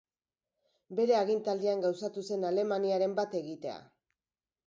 [0.99, 3.77] Bere agintaldian gauzatu zen Alemaniaren bat-egitea.